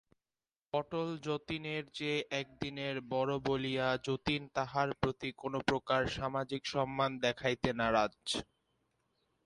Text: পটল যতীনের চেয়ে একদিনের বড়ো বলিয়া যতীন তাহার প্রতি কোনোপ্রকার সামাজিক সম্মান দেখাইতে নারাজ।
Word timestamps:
পটল 0.73 1.07
যতীনের 1.25 1.83
চেয়ে 1.93 2.19
একদিনের 2.41 2.95
বড়ো 3.11 3.37
বলিয়া 3.45 3.87
যতীন 4.07 4.41
তাহার 4.55 4.89
প্রতি 5.01 5.29
কোনোপ্রকার 5.41 6.01
সামাজিক 6.17 6.61
সম্মান 6.73 7.11
দেখাইতে 7.25 7.69
নারাজ। 7.73 8.15